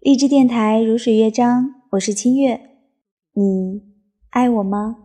[0.00, 2.58] 励志电台如水乐章，我是清月，
[3.34, 3.82] 你
[4.30, 4.96] 爱我吗？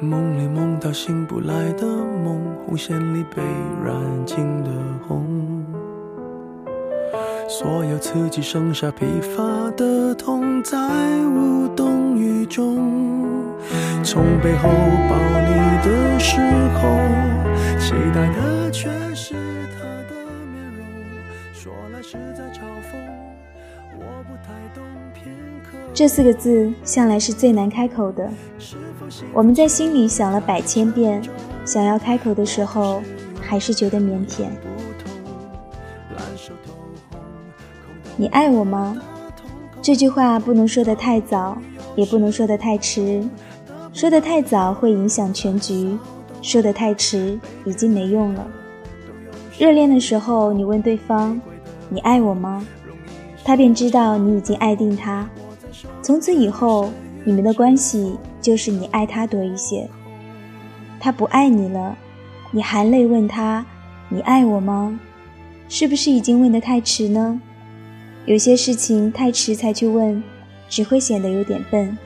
[0.00, 3.42] 梦里梦到醒不来的梦，红线里被
[3.84, 4.70] 染尽的
[5.08, 5.26] 红。
[7.48, 10.76] 所有刺激剩下疲乏的痛，再
[11.24, 13.54] 无动于衷。
[14.02, 14.68] 从背后
[15.08, 15.54] 抱你
[15.84, 16.40] 的时
[16.74, 16.98] 候，
[17.78, 19.34] 期待的却是
[19.78, 20.16] 他的
[20.52, 20.84] 面容。
[21.54, 22.98] 说来实在嘲讽，
[23.96, 24.82] 我不太懂
[25.14, 25.32] 片
[25.64, 25.78] 刻。
[25.94, 28.28] 这四个字向来是最难开口的。
[29.32, 31.22] 我们在心里想了百千遍，
[31.64, 33.02] 想要开口的时候，
[33.40, 34.46] 还是觉得腼腆。
[38.18, 38.96] 你爱我吗？
[39.82, 41.58] 这句话不能说得太早，
[41.94, 43.22] 也不能说得太迟。
[43.92, 45.98] 说得太早会影响全局，
[46.40, 48.46] 说得太迟已经没用了。
[49.58, 51.38] 热恋的时候，你问对方
[51.90, 52.66] ：“你爱我吗？”
[53.44, 55.28] 他便知道你已经爱定他。
[56.00, 56.90] 从此以后，
[57.22, 59.86] 你们的关系就是你爱他多一些。
[60.98, 61.96] 他不爱你了，
[62.50, 63.64] 你含泪问他
[64.08, 64.98] ：“你爱我吗？”
[65.68, 67.40] 是不是已经问得太迟呢？
[68.26, 70.20] 有些事情太迟才去问，
[70.68, 71.96] 只会显得有点笨。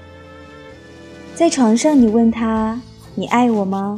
[1.34, 2.78] 在床上你问他
[3.14, 3.96] 你爱我吗？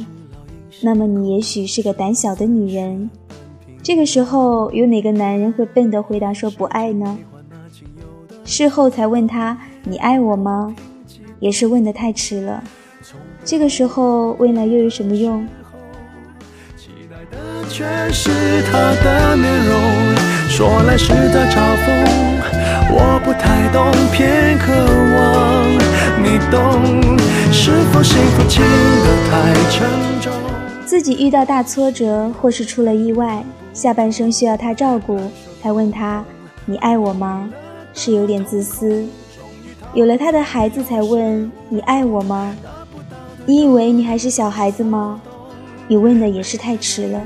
[0.81, 3.09] 那么你也许是个胆小的女人。
[3.81, 7.17] 这个时候有哪个男人会笨的回答说不爱呢？
[8.45, 10.73] 事后才问他你爱我吗？
[11.41, 12.63] 也是问的太迟了。
[13.43, 15.45] 这个时候问了又有什么用？
[16.77, 18.29] 期待的却是
[18.71, 20.22] 他的面容，
[20.55, 21.89] 说来是在嘲讽，
[22.91, 24.71] 我不太懂，偏渴
[25.15, 25.73] 望
[26.21, 27.17] 你懂，
[27.51, 29.89] 是否幸福轻得太沉
[30.21, 30.31] 重？
[30.85, 35.19] 自己遇到大挫折或是出了意外，下半生需要他照顾，
[35.59, 36.23] 才问他
[36.67, 37.49] 你爱我吗？
[37.95, 39.03] 是有点自私。
[39.95, 42.55] 有了他的孩子才问你爱我吗？
[43.47, 45.19] 你以为你还是小孩子吗？
[45.87, 47.19] 你问的也是太迟了。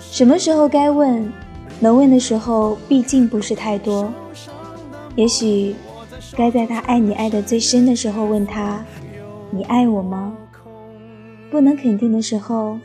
[0.00, 1.32] 什么时候该问？
[1.80, 4.12] 能问的时候毕竟不是太多。
[5.16, 5.74] 也许
[6.36, 8.84] 该在他爱你爱的最深的时候问他
[9.52, 10.32] ：“你爱我吗？”
[11.50, 12.78] 不能肯定的时候，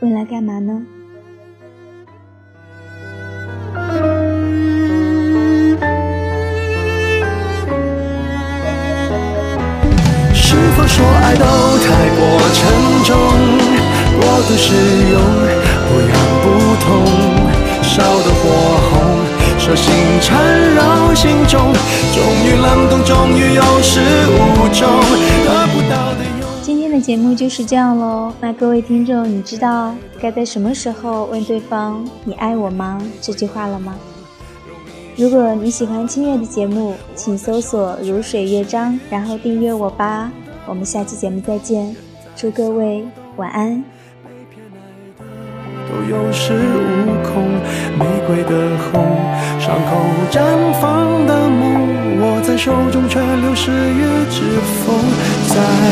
[0.00, 0.82] 问来干嘛呢？
[10.34, 11.44] 是否说爱都
[11.78, 12.20] 太过
[12.52, 12.64] 沉
[13.04, 13.14] 重，
[14.20, 14.74] 过度使
[15.12, 15.14] 用？
[15.86, 16.25] 不痒，
[17.96, 18.50] 烧的火
[18.90, 21.72] 红，手心缠绕心中，
[22.12, 24.86] 终于冷冻，终于有始无终，
[25.46, 26.18] 得不到的
[26.60, 28.30] 今天的节目就是这样喽。
[28.38, 33.94] 那各位听众，你知道该在什么时候问对方“你爱我吗”这句话了吗？
[35.16, 40.30] 如果你喜欢清月的节目，请搜索“如水乐章”，然后订阅我吧。
[40.66, 41.96] 我们下期节目再见，
[42.36, 43.82] 祝各位晚安。
[45.88, 46.52] 都有恃
[47.06, 47.60] 无恐，
[47.98, 49.16] 玫瑰的红，
[49.58, 49.90] 伤口
[50.30, 50.40] 绽
[50.80, 54.42] 放的梦，握在手中却流失于指
[54.84, 54.94] 缝，
[55.48, 55.85] 在。